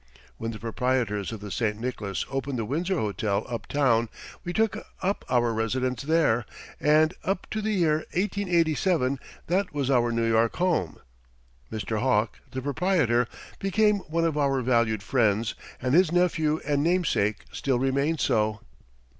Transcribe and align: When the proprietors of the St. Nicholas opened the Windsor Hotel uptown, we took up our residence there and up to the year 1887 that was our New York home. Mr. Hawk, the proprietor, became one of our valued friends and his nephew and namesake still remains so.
When 0.37 0.49
the 0.49 0.57
proprietors 0.57 1.31
of 1.31 1.41
the 1.41 1.51
St. 1.51 1.79
Nicholas 1.79 2.25
opened 2.31 2.57
the 2.57 2.65
Windsor 2.65 2.95
Hotel 2.97 3.45
uptown, 3.47 4.09
we 4.43 4.51
took 4.51 4.83
up 5.03 5.23
our 5.29 5.53
residence 5.53 6.01
there 6.01 6.47
and 6.79 7.13
up 7.23 7.45
to 7.51 7.61
the 7.61 7.73
year 7.73 7.97
1887 8.13 9.19
that 9.45 9.75
was 9.75 9.91
our 9.91 10.11
New 10.11 10.25
York 10.27 10.55
home. 10.55 10.97
Mr. 11.71 11.99
Hawk, 11.99 12.39
the 12.49 12.63
proprietor, 12.63 13.27
became 13.59 13.99
one 14.09 14.25
of 14.25 14.39
our 14.39 14.61
valued 14.63 15.03
friends 15.03 15.53
and 15.79 15.93
his 15.93 16.11
nephew 16.11 16.59
and 16.65 16.81
namesake 16.81 17.43
still 17.51 17.77
remains 17.77 18.23
so. 18.23 18.59